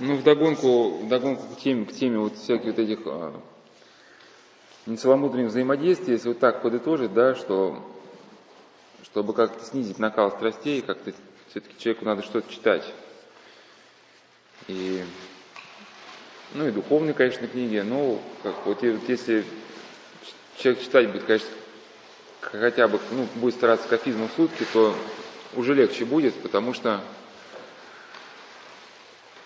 Ну, 0.00 0.14
вдогонку, 0.14 0.98
вдогонку 0.98 1.42
к 1.54 1.58
теме, 1.58 1.84
к 1.84 1.92
теме 1.92 2.18
вот 2.18 2.36
всяких 2.36 2.66
вот 2.66 2.78
этих 2.78 2.98
а, 3.06 3.32
нецеломудренных 4.86 5.50
взаимодействий, 5.50 6.12
если 6.12 6.28
вот 6.28 6.38
так 6.38 6.62
подытожить, 6.62 7.12
да, 7.12 7.34
что 7.34 7.82
чтобы 9.02 9.32
как-то 9.32 9.64
снизить 9.64 9.98
накал 9.98 10.30
страстей, 10.30 10.82
как-то 10.82 11.12
все-таки 11.50 11.76
человеку 11.78 12.04
надо 12.04 12.22
что-то 12.22 12.52
читать. 12.52 12.84
И, 14.68 15.02
ну 16.54 16.68
и 16.68 16.70
духовные, 16.70 17.14
конечно, 17.14 17.48
книги, 17.48 17.78
но 17.78 18.20
как, 18.44 18.54
вот, 18.66 18.82
вот 18.82 19.08
если 19.08 19.44
человек 20.58 20.80
читать 20.80 21.10
будет, 21.10 21.24
конечно, 21.24 21.48
хотя 22.40 22.86
бы, 22.86 23.00
ну, 23.10 23.26
будет 23.36 23.54
стараться 23.54 23.88
кафизму 23.88 24.28
в 24.28 24.32
сутки, 24.36 24.64
то 24.72 24.94
уже 25.56 25.74
легче 25.74 26.04
будет, 26.04 26.34
потому 26.34 26.72
что 26.72 27.00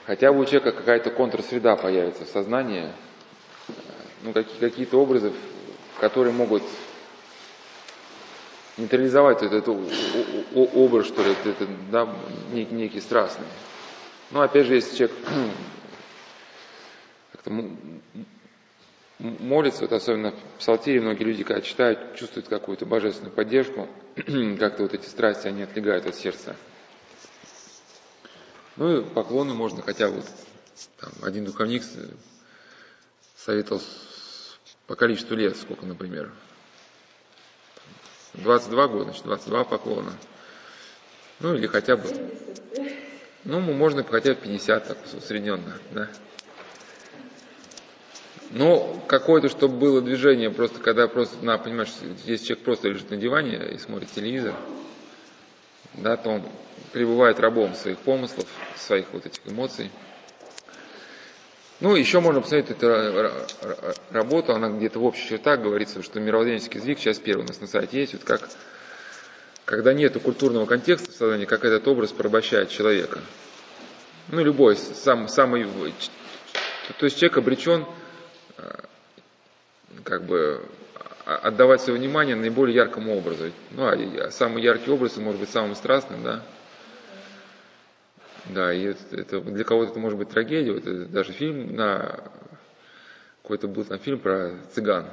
хотя 0.07 0.33
бы 0.33 0.41
у 0.41 0.45
человека 0.45 0.73
какая-то 0.73 1.11
контрсреда 1.11 1.77
появится 1.77 2.25
в 2.25 2.29
сознании, 2.29 2.93
ну, 4.23 4.33
какие-то 4.33 4.99
образы, 4.99 5.33
которые 6.01 6.33
могут 6.33 6.63
нейтрализовать 8.77 9.43
этот, 9.43 9.69
образ, 10.55 11.07
что 11.07 11.23
ли, 11.23 11.35
это, 11.45 11.67
да, 11.91 12.09
некий, 12.53 12.75
некий 12.75 13.01
страстный. 13.01 13.47
Ну, 14.31 14.41
опять 14.41 14.67
же, 14.67 14.75
если 14.75 14.97
человек 14.97 15.17
как-то 17.33 17.51
молится, 19.19 19.83
вот 19.83 19.93
особенно 19.93 20.33
в 20.33 20.59
псалтире 20.59 21.01
многие 21.01 21.25
люди, 21.25 21.45
когда 21.45 21.61
читают, 21.61 22.17
чувствуют 22.17 22.49
какую-то 22.49 22.87
божественную 22.87 23.33
поддержку, 23.33 23.89
как-то 24.59 24.85
вот 24.85 24.95
эти 24.95 25.07
страсти, 25.07 25.49
они 25.49 25.63
отлегают 25.63 26.07
от 26.07 26.15
сердца. 26.15 26.57
Ну 28.77 29.01
и 29.01 29.05
поклоны 29.05 29.55
можно, 29.55 29.83
хотя 29.83 30.09
вот 30.09 30.25
там, 30.99 31.13
один 31.23 31.45
духовник 31.45 31.83
советовал 33.37 33.83
по 34.87 34.97
количеству 34.97 35.37
лет, 35.37 35.57
сколько, 35.57 35.85
например, 35.85 36.33
22 38.35 38.89
года, 38.89 39.05
значит, 39.05 39.25
22 39.25 39.65
поклона. 39.65 40.13
Ну 41.41 41.55
или 41.55 41.67
хотя 41.67 41.97
бы, 41.97 42.05
ну 43.45 43.61
можно 43.61 44.05
хотя 44.05 44.35
бы 44.35 44.41
50, 44.41 44.89
так 44.89 44.99
усредненно, 45.13 45.79
да. 45.91 46.09
Но 48.51 49.03
какое-то, 49.07 49.49
чтобы 49.49 49.79
было 49.79 50.03
движение, 50.03 50.51
просто 50.51 50.79
когда 50.79 51.09
просто, 51.09 51.43
на, 51.45 51.59
понимаешь, 51.59 51.91
если 52.25 52.47
человек 52.47 52.65
просто 52.65 52.89
лежит 52.89 53.11
на 53.11 53.17
диване 53.17 53.71
и 53.73 53.79
смотрит 53.79 54.11
телевизор, 54.13 54.55
да, 55.95 56.17
то 56.17 56.31
он 56.31 56.43
пребывает 56.93 57.41
рабом 57.41 57.75
своих 57.75 57.99
помыслов, 57.99 58.47
своих 58.77 59.07
вот 59.13 59.27
этих 59.27 59.41
эмоций. 59.47 59.91
Ну, 61.81 61.97
еще 61.97 62.21
можно 62.21 62.41
посмотреть 62.41 62.71
эту 62.71 63.33
работу, 64.11 64.55
она 64.55 64.69
где-то 64.69 65.01
в 65.01 65.05
общих 65.05 65.29
чертах 65.29 65.61
говорится, 65.61 66.01
что 66.03 66.21
мировоззренческий 66.21 66.79
язык, 66.79 66.99
сейчас 67.01 67.19
первый 67.19 67.43
у 67.43 67.49
нас 67.49 67.61
на 67.61 67.67
сайте 67.67 67.99
есть, 67.99 68.13
вот 68.13 68.23
как, 68.23 68.49
когда 69.65 69.93
нет 69.93 70.17
культурного 70.23 70.67
контекста 70.67 71.11
в 71.11 71.15
сознании, 71.15 71.45
как 71.45 71.65
этот 71.65 71.89
образ 71.89 72.13
порабощает 72.13 72.69
человека. 72.69 73.21
Ну, 74.29 74.45
любой, 74.45 74.77
сам, 74.77 75.27
самый, 75.27 75.67
то 76.99 77.05
есть 77.05 77.19
человек 77.19 77.39
обречен 77.39 77.85
э, 78.59 78.63
как 80.05 80.23
бы 80.23 80.65
отдавать 81.25 81.81
свое 81.81 81.99
внимание 81.99 82.37
наиболее 82.37 82.77
яркому 82.77 83.17
образу. 83.17 83.51
Ну, 83.71 83.87
а 83.87 84.31
самый 84.31 84.63
яркий 84.63 84.91
образ 84.91 85.17
может 85.17 85.41
быть 85.41 85.51
самым 85.51 85.75
страстным, 85.75 86.23
да, 86.23 86.43
да, 88.53 88.73
и 88.73 88.85
это, 88.85 89.41
для 89.41 89.65
кого-то 89.65 89.93
это 89.93 90.01
может 90.01 90.19
быть 90.19 90.31
трагедия. 90.31 90.73
Вот 90.73 90.87
это 90.87 91.07
даже 91.07 91.33
фильм 91.33 91.75
на 91.75 92.31
какой-то 93.43 93.69
был 93.69 93.85
там 93.85 93.99
фильм 93.99 94.19
про 94.19 94.53
цыган. 94.73 95.07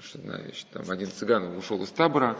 Что, 0.00 0.18
значит, 0.18 0.66
там 0.72 0.90
один 0.90 1.08
цыган 1.08 1.56
ушел 1.56 1.82
из 1.82 1.90
табора, 1.90 2.36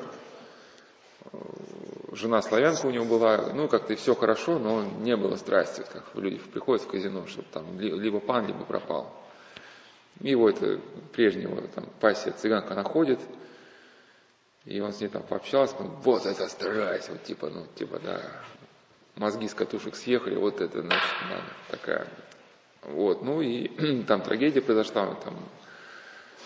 жена 2.13 2.43
славянка 2.43 2.87
у 2.87 2.91
него 2.91 3.05
была, 3.05 3.53
ну 3.53 3.69
как-то 3.69 3.95
все 3.97 4.15
хорошо, 4.15 4.59
но 4.59 4.85
не 5.01 5.17
было 5.17 5.37
страсти, 5.37 5.81
вот 5.81 5.89
как 5.89 6.05
люди 6.15 6.39
приходят 6.39 6.83
в 6.83 6.89
казино, 6.89 7.27
чтобы 7.27 7.47
там 7.53 7.79
либо 7.79 8.21
пан, 8.21 8.47
либо 8.47 8.65
пропал. 8.65 9.13
И 10.21 10.31
его 10.31 10.49
это 10.49 10.81
прежнего 11.13 11.61
там 11.69 11.85
пассия 12.01 12.33
цыганка 12.33 12.75
находит, 12.75 13.21
и 14.65 14.81
он 14.81 14.93
с 14.93 15.01
ней 15.01 15.09
там 15.09 15.23
пообщался, 15.23 15.77
вот 15.77 16.27
это 16.27 16.49
страсть, 16.49 17.09
вот 17.11 17.23
типа, 17.23 17.51
ну 17.51 17.67
типа, 17.75 18.01
да, 18.03 18.23
мозги 19.17 19.49
с 19.49 19.55
катушек 19.55 19.97
съехали, 19.97 20.37
вот 20.37 20.61
это, 20.61 20.83
значит, 20.83 21.15
надо, 21.29 21.43
такая. 21.71 22.07
Вот, 22.83 23.23
ну 23.23 23.41
и 23.41 24.03
там 24.09 24.23
трагедия 24.23 24.61
произошла, 24.61 25.15
там, 25.15 25.37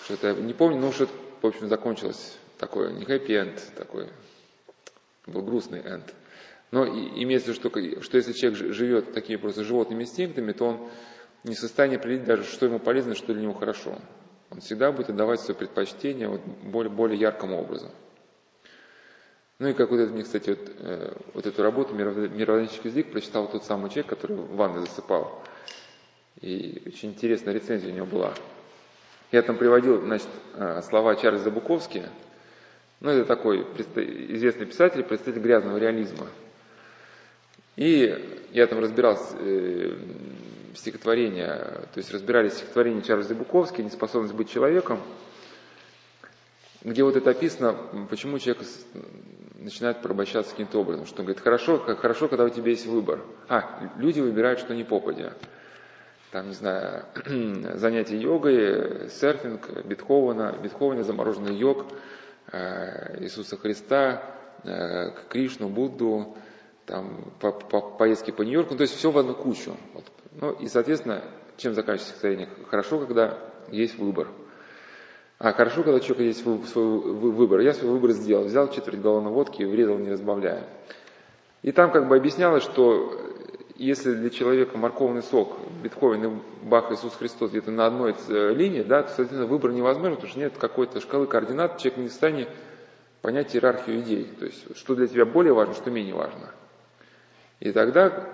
что-то, 0.05 0.35
не 0.35 0.55
помню, 0.55 0.79
но 0.79 0.93
что-то, 0.93 1.13
в 1.43 1.47
общем, 1.47 1.69
закончилось 1.69 2.39
такое, 2.59 2.93
не 2.93 3.05
хэппи-энд, 3.05 3.75
такой, 3.77 4.09
был 5.27 5.43
грустный 5.43 5.81
энд. 5.81 6.15
Но 6.71 6.85
и, 6.85 7.25
имеется 7.25 7.53
в 7.53 7.59
виду, 7.59 7.71
что, 7.71 8.03
что 8.03 8.17
если 8.17 8.33
человек 8.33 8.75
живет 8.75 9.13
такими 9.13 9.37
просто 9.37 9.65
животными 9.65 10.03
инстинктами, 10.03 10.53
то 10.53 10.67
он 10.67 10.91
не 11.43 11.55
в 11.55 11.59
состоянии 11.59 11.97
определить 11.97 12.25
даже, 12.25 12.45
что 12.45 12.67
ему 12.67 12.79
полезно, 12.79 13.15
что 13.15 13.33
для 13.33 13.43
него 13.43 13.55
хорошо. 13.55 13.99
Он 14.51 14.61
всегда 14.61 14.93
будет 14.93 15.11
отдавать 15.11 15.41
свое 15.41 15.59
предпочтение 15.59 16.29
вот 16.29 16.41
более, 16.63 16.93
более 16.93 17.19
яркому 17.19 17.61
образу. 17.61 17.91
Ну 19.61 19.69
и 19.69 19.75
как 19.75 19.91
вот 19.91 20.01
это 20.01 20.11
мне, 20.11 20.23
кстати, 20.23 20.51
вот, 20.51 20.59
э, 20.79 21.13
вот 21.35 21.47
эту 21.47 21.63
работу 21.63 21.95
«Мировоззренческий 21.95 22.89
язык» 22.89 23.13
прочитал 23.13 23.47
тот 23.47 23.63
самый 23.63 23.91
человек, 23.91 24.07
который 24.07 24.37
в 24.37 24.57
ванной 24.57 24.81
засыпал. 24.81 25.45
И 26.41 26.83
очень 26.87 27.11
интересная 27.11 27.53
рецензия 27.53 27.93
у 27.93 27.95
него 27.95 28.07
была. 28.07 28.33
Я 29.31 29.43
там 29.43 29.59
приводил, 29.59 30.01
значит, 30.01 30.29
э, 30.55 30.81
слова 30.89 31.15
Чарльза 31.15 31.51
Буковски. 31.51 32.05
Ну, 33.01 33.11
это 33.11 33.27
такой 33.27 33.61
известный 34.31 34.65
писатель, 34.65 35.03
представитель 35.03 35.43
грязного 35.43 35.77
реализма. 35.77 36.27
И 37.77 38.19
я 38.53 38.67
там 38.67 38.81
разбирал 38.81 39.19
э, 39.41 39.95
стихотворения, 40.75 41.57
то 41.93 41.99
есть 41.99 42.11
разбирали 42.13 42.49
стихотворение 42.49 43.03
Чарльза 43.03 43.35
Буковски 43.35 43.83
«Неспособность 43.83 44.35
быть 44.35 44.51
человеком», 44.51 45.01
где 46.83 47.03
вот 47.05 47.17
это 47.17 47.31
описано, 47.31 48.07
почему 48.09 48.39
человек 48.39 48.65
начинает 49.55 50.01
порабощаться 50.01 50.53
каким-то 50.53 50.79
образом. 50.81 51.07
Что 51.07 51.21
он 51.21 51.27
говорит, 51.27 51.43
хорошо, 51.43 51.79
хорошо, 51.79 52.29
когда 52.29 52.45
у 52.45 52.49
тебя 52.49 52.71
есть 52.71 52.87
выбор. 52.87 53.21
А, 53.49 53.93
люди 53.97 54.21
выбирают, 54.21 54.61
что 54.61 54.75
не 54.75 54.85
попадя. 54.85 55.35
Там, 56.31 56.49
не 56.49 56.55
знаю, 56.55 57.05
занятия 57.75 58.17
йогой, 58.17 59.11
серфинг, 59.11 59.85
Бетховена, 59.85 60.53
Бетховена, 60.53 61.03
замороженный 61.03 61.55
йог, 61.57 61.87
э, 62.53 63.21
Иисуса 63.21 63.57
Христа, 63.57 64.23
э, 64.65 65.11
Кришну, 65.29 65.69
Будду, 65.69 66.37
там, 66.87 67.33
по, 67.41 67.53
по, 67.53 67.81
поездки 67.81 68.31
по 68.31 68.43
Нью-Йорку, 68.43 68.73
ну, 68.73 68.79
то 68.79 68.83
есть 68.83 68.95
все 68.95 69.11
в 69.11 69.19
одну 69.19 69.35
кучу. 69.35 69.77
Вот. 69.93 70.05
Ну 70.41 70.53
и, 70.53 70.69
соответственно, 70.69 71.25
чем 71.57 71.75
заканчивается 71.75 72.11
стихотворение? 72.11 72.49
Хорошо, 72.69 73.01
когда 73.01 73.39
есть 73.71 73.99
выбор. 73.99 74.29
А 75.41 75.55
хорошо, 75.55 75.83
когда 75.83 76.01
человек 76.01 76.27
есть 76.27 76.43
свой 76.43 76.99
выбор. 76.99 77.61
Я 77.61 77.73
свой 77.73 77.93
выбор 77.93 78.11
сделал. 78.11 78.45
Взял 78.45 78.71
четверть 78.71 79.01
галлона 79.01 79.31
водки 79.31 79.63
и 79.63 79.65
врезал, 79.65 79.97
не 79.97 80.11
разбавляя. 80.11 80.67
И 81.63 81.73
там 81.73 81.91
как 81.91 82.09
бы 82.09 82.17
объяснялось, 82.17 82.63
что 82.63 83.19
если 83.77 84.13
для 84.13 84.29
человека 84.29 84.77
морковный 84.77 85.23
сок, 85.23 85.57
Бетховен 85.83 86.27
и 86.27 86.41
Бах 86.63 86.93
Иисус 86.93 87.15
Христос 87.15 87.51
где-то 87.51 87.71
на 87.71 87.87
одной 87.87 88.15
линии, 88.55 88.83
да, 88.83 89.03
то, 89.03 89.09
соответственно, 89.09 89.47
выбор 89.47 89.73
невозможен, 89.73 90.17
потому 90.17 90.31
что 90.31 90.41
нет 90.41 90.59
какой-то 90.59 91.01
шкалы 91.01 91.27
координат, 91.27 91.79
человек 91.79 92.01
не 92.01 92.09
состоянии 92.11 92.47
понять 93.23 93.57
иерархию 93.57 94.01
идей. 94.01 94.25
То 94.39 94.45
есть, 94.45 94.77
что 94.77 94.95
для 94.95 95.07
тебя 95.07 95.25
более 95.25 95.55
важно, 95.55 95.73
что 95.73 95.91
менее 95.91 96.15
важно. 96.15 96.51
И 97.61 97.73
тогда 97.73 98.27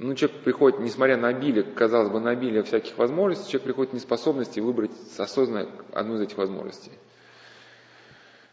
ну, 0.00 0.14
человек 0.14 0.40
приходит, 0.40 0.80
несмотря 0.80 1.18
на 1.18 1.28
обилие, 1.28 1.62
казалось 1.62 2.08
бы, 2.08 2.20
на 2.20 2.30
обилие 2.30 2.62
всяких 2.62 2.96
возможностей, 2.96 3.50
человек 3.50 3.64
приходит 3.64 3.90
к 3.90 3.94
неспособности 3.94 4.58
выбрать 4.58 4.92
осознанно 5.18 5.68
одну 5.92 6.14
из 6.14 6.22
этих 6.22 6.38
возможностей. 6.38 6.92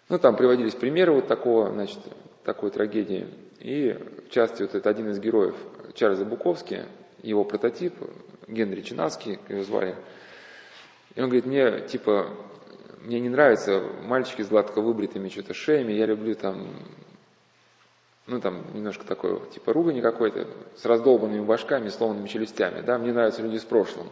Ну, 0.10 0.20
там 0.20 0.36
приводились 0.36 0.76
примеры 0.76 1.14
вот 1.14 1.28
такого, 1.28 1.72
значит, 1.72 2.00
такой 2.44 2.70
трагедии. 2.70 3.28
И, 3.62 3.94
в 4.28 4.30
частности, 4.30 4.64
вот 4.64 4.76
это 4.76 4.90
один 4.90 5.10
из 5.10 5.20
героев 5.22 5.56
Чарльза 5.94 6.26
Буковски, 6.26 6.84
его 7.24 7.46
прототип, 7.46 7.94
Генри 8.50 8.82
Чинаский, 8.82 9.40
его 9.48 9.64
звали. 9.64 9.96
И 11.16 11.22
он 11.22 11.30
говорит, 11.30 11.46
мне, 11.46 11.80
типа, 11.88 12.30
мне 13.06 13.22
не 13.22 13.30
нравятся 13.30 13.82
мальчики 14.04 14.42
с 14.42 14.50
гладко 14.50 14.82
выбритыми 14.82 15.30
что-то 15.30 15.54
шеями, 15.54 15.94
я 15.94 16.08
люблю 16.08 16.36
там 16.36 16.68
ну 18.28 18.40
там 18.42 18.64
немножко 18.74 19.06
такой, 19.06 19.40
типа 19.54 19.74
ругани 19.74 20.02
какой-то, 20.02 20.48
с 20.76 20.86
раздолбанными 20.86 21.44
башками, 21.44 21.90
сломанными 21.90 22.28
челюстями, 22.28 22.82
да, 22.82 22.98
мне 22.98 23.14
нравятся 23.14 23.42
люди 23.42 23.58
с 23.58 23.64
прошлым. 23.64 24.08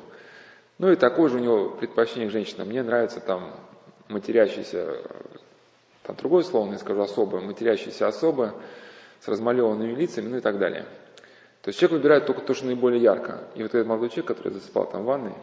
Ну 0.78 0.92
и 0.92 0.96
такое 0.96 1.30
же 1.30 1.38
у 1.38 1.40
него 1.40 1.70
предпочтение 1.70 2.30
к 2.30 2.32
женщинам. 2.32 2.68
Мне 2.68 2.84
нравится 2.84 3.20
там 3.20 3.54
матерящиеся, 4.10 4.98
там 6.04 6.16
другое 6.18 6.44
слово, 6.44 6.72
я 6.72 6.78
скажу 6.78 7.02
особо, 7.02 7.40
матерящиеся 7.40 8.08
особо, 8.08 8.56
с 9.20 9.28
размалеванными 9.28 9.94
лицами, 9.94 10.28
ну 10.28 10.38
и 10.38 10.42
так 10.42 10.58
далее. 10.60 10.86
То 11.62 11.70
есть 11.70 11.80
человек 11.80 12.00
выбирает 12.00 12.26
только 12.26 12.42
то, 12.42 12.54
что 12.54 12.66
наиболее 12.66 13.02
ярко. 13.02 13.48
И 13.56 13.64
вот 13.64 13.74
этот 13.74 13.88
молодой 13.88 14.10
человек, 14.10 14.28
который 14.28 14.54
засыпал 14.54 14.90
там 14.90 15.04
в 15.04 15.06
ванной, 15.06 15.34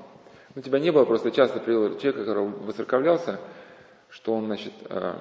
ну, 0.55 0.63
тебя 0.63 0.79
не 0.79 0.91
было, 0.93 1.05
просто 1.05 1.31
часто 1.31 1.61
привел 1.61 1.99
человека, 1.99 2.21
который 2.21 2.47
воцерковлялся, 2.47 3.41
что 4.11 4.35
он, 4.35 4.47
значит, 4.47 4.73
э, 4.89 5.15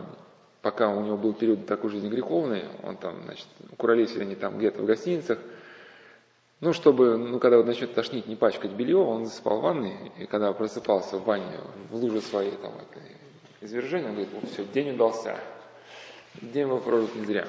пока 0.62 0.90
у 0.90 1.02
него 1.04 1.18
был 1.18 1.34
период 1.34 1.66
такой 1.66 1.90
жизни 1.90 2.10
греховной, 2.10 2.66
он 2.84 2.98
там, 2.98 3.24
значит, 3.26 3.48
куролесили 3.78 4.22
они 4.22 4.36
там 4.36 4.58
где-то 4.58 4.82
в 4.82 4.86
гостиницах, 4.86 5.40
ну, 6.60 6.74
чтобы, 6.74 7.18
ну, 7.18 7.40
когда 7.40 7.58
вот 7.58 7.66
начнет 7.66 7.94
тошнить, 7.96 8.28
не 8.28 8.36
пачкать 8.36 8.72
белье, 8.72 8.98
он 8.98 9.26
засыпал 9.26 9.58
в 9.58 9.62
ванной, 9.64 9.96
и 10.20 10.26
когда 10.28 10.54
просыпался 10.54 11.18
в 11.18 11.24
ванне, 11.24 11.60
в 11.90 11.96
луже 11.96 12.22
своей 12.22 12.52
там, 12.52 12.74
это, 12.74 13.04
извержения, 13.62 14.10
он 14.10 14.16
говорит, 14.16 14.30
все, 14.52 14.64
день 14.66 14.92
удался, 14.92 15.38
день 16.40 16.68
был 16.68 16.78
прожит 16.78 17.16
не 17.16 17.26
зря. 17.26 17.48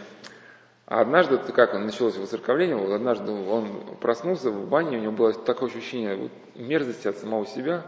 А 0.86 1.00
однажды, 1.00 1.38
как 1.38 1.74
он 1.74 1.84
началось 1.86 2.16
воцерковление, 2.16 2.76
вот 2.76 2.90
однажды 2.92 3.30
он 3.30 3.96
проснулся 4.00 4.50
в 4.50 4.68
бане, 4.68 4.98
у 4.98 5.00
него 5.00 5.12
было 5.12 5.32
такое 5.34 5.68
ощущение 5.68 6.16
вот, 6.16 6.32
мерзости 6.54 7.06
от 7.06 7.18
самого 7.18 7.46
себя, 7.46 7.82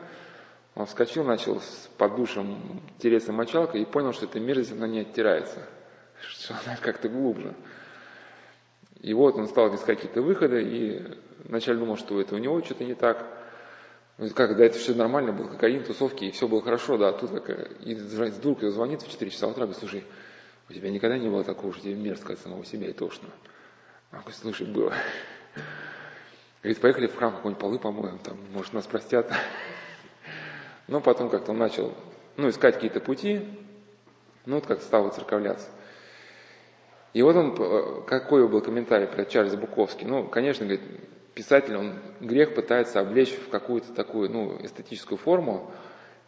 он 0.74 0.86
вскочил, 0.86 1.24
начал 1.24 1.60
под 1.98 2.16
душем 2.16 2.80
тереться 2.98 3.32
мочалкой 3.32 3.82
и 3.82 3.84
понял, 3.84 4.12
что 4.12 4.26
эта 4.26 4.40
мерзость, 4.40 4.72
она 4.72 4.88
не 4.88 5.00
оттирается, 5.00 5.66
что 6.20 6.54
она 6.64 6.76
как-то 6.80 7.08
глубже. 7.08 7.54
И 9.00 9.12
вот 9.14 9.36
он 9.36 9.46
стал 9.48 9.74
искать 9.74 9.98
какие-то 9.98 10.22
выходы, 10.22 10.62
и 10.62 11.18
вначале 11.44 11.78
думал, 11.78 11.96
что 11.96 12.20
это 12.20 12.34
у 12.34 12.38
него 12.38 12.62
что-то 12.62 12.84
не 12.84 12.94
так. 12.94 13.24
Как, 14.34 14.56
да, 14.56 14.64
это 14.64 14.78
все 14.78 14.94
нормально 14.94 15.32
было, 15.32 15.48
кокаин, 15.48 15.82
тусовки, 15.82 16.24
и 16.24 16.30
все 16.30 16.46
было 16.46 16.62
хорошо, 16.62 16.96
да, 16.96 17.08
а 17.08 17.12
тут 17.12 17.30
как, 17.42 17.82
и 17.82 17.94
вдруг 17.94 18.62
звонит 18.62 19.02
в 19.02 19.10
4 19.10 19.30
часа 19.30 19.48
утра, 19.48 19.64
говорит, 19.64 19.78
слушай, 19.78 20.04
у 20.68 20.72
тебя 20.72 20.90
никогда 20.90 21.18
не 21.18 21.28
было 21.28 21.42
такого, 21.42 21.72
что 21.72 21.82
тебе 21.82 21.96
мерзко 21.96 22.32
от 22.32 22.38
самого 22.38 22.64
себя 22.64 22.88
и 22.88 22.92
тошно. 22.92 23.28
А 24.12 24.18
говорит, 24.18 24.36
слушай, 24.36 24.66
было. 24.66 24.94
Говорит, 26.62 26.80
поехали 26.80 27.06
в 27.08 27.16
храм, 27.16 27.32
какой-нибудь 27.32 27.60
полы 27.60 27.78
помоем, 27.78 28.18
там, 28.20 28.38
может, 28.52 28.72
нас 28.72 28.86
простят. 28.86 29.30
Но 30.86 31.00
потом 31.00 31.30
как-то 31.30 31.52
он 31.52 31.58
начал, 31.58 31.92
ну, 32.36 32.48
искать 32.48 32.74
какие-то 32.74 33.00
пути, 33.00 33.42
ну, 34.46 34.56
вот 34.56 34.66
как 34.66 34.82
стал 34.82 35.10
церковляться. 35.10 35.68
И 37.14 37.22
вот 37.22 37.36
он, 37.36 37.54
э, 37.58 38.02
какой 38.06 38.46
был 38.48 38.60
комментарий 38.60 39.06
про 39.06 39.24
Чарльза 39.24 39.56
Буковский. 39.56 40.06
Ну, 40.06 40.26
конечно, 40.26 40.66
говорит, 40.66 40.82
писатель, 41.34 41.76
он 41.76 41.94
грех 42.20 42.54
пытается 42.54 43.00
облечь 43.00 43.32
в 43.32 43.48
какую-то 43.48 43.92
такую, 43.92 44.30
ну, 44.30 44.58
эстетическую 44.60 45.16
форму, 45.16 45.70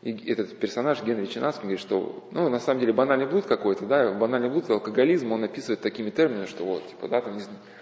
и 0.03 0.31
этот 0.31 0.57
персонаж 0.59 1.03
Генри 1.03 1.27
Чинаски 1.27 1.63
говорит, 1.63 1.81
что, 1.81 2.29
ну, 2.31 2.49
на 2.49 2.61
самом 2.61 2.81
деле, 2.81 2.93
банальный 2.93 3.27
блуд 3.27 3.47
какой-то, 3.47 3.87
да, 3.87 4.13
банальный 4.13 4.49
блуд, 4.49 4.71
алкоголизм, 4.71 5.33
он 5.33 5.45
описывает 5.45 5.81
такими 5.81 6.11
терминами, 6.11 6.47
что 6.47 6.65
вот, 6.65 6.87
типа, 6.87 7.09
да, 7.09 7.21
там, 7.21 7.39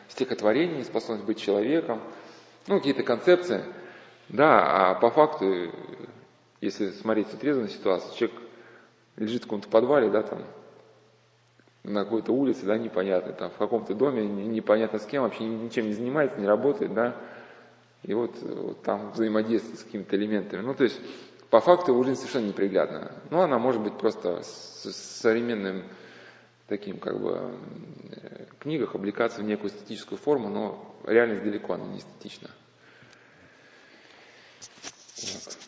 стихотворение, 0.09 0.79
неспособность 0.79 1.27
быть 1.27 1.39
человеком, 1.39 2.01
ну, 2.67 2.79
какие-то 2.79 3.03
концепции, 3.03 3.63
да, 4.29 4.93
а 4.93 4.95
по 4.95 5.11
факту, 5.11 5.71
если 6.61 6.91
смотреть 6.91 7.29
с 7.29 7.43
на 7.43 7.69
ситуацию, 7.69 8.15
человек 8.17 8.41
лежит 9.17 9.43
в 9.43 9.45
каком-то 9.45 9.69
подвале, 9.69 10.11
да, 10.11 10.23
там, 10.23 10.45
на 11.85 12.05
какой-то 12.05 12.33
улице, 12.33 12.65
да, 12.65 12.79
непонятно, 12.79 13.33
там, 13.33 13.51
в 13.51 13.57
каком-то 13.57 13.95
доме, 13.95 14.27
непонятно 14.27 14.99
с 14.99 15.07
кем, 15.07 15.23
вообще 15.23 15.45
ничем 15.45 15.87
не 15.87 15.93
занимается, 15.93 16.41
не 16.41 16.47
работает, 16.47 16.95
да, 16.95 17.17
и 18.03 18.15
вот, 18.15 18.37
вот 18.43 18.83
там 18.83 19.13
взаимодействует 19.13 19.79
с 19.79 19.85
какими-то 19.85 20.17
элементами. 20.17 20.61
Ну, 20.61 20.75
то 20.75 20.85
есть, 20.85 21.01
по 21.51 21.61
факту 21.61 21.93
его 21.93 22.03
жизнь 22.03 22.19
совершенно 22.19 22.49
неприглядна. 22.49 23.13
Ну, 23.31 23.41
она 23.41 23.59
может 23.59 23.81
быть 23.81 23.97
просто 23.97 24.43
с, 24.43 24.83
с 24.85 25.21
современным 25.21 25.85
таким, 26.67 26.99
как 26.99 27.21
бы, 27.21 27.53
э, 28.11 28.47
книгах 28.59 28.95
облекаться 28.95 29.41
в 29.41 29.45
некую 29.45 29.71
эстетическую 29.71 30.19
форму, 30.19 30.49
но 30.49 30.97
реальность 31.07 31.45
далеко, 31.45 31.75
она 31.75 31.85
не 31.85 31.99
эстетична. 31.99 32.51
Вот. 35.17 35.59